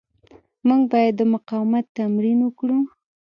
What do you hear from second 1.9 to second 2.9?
تمرین وکړو.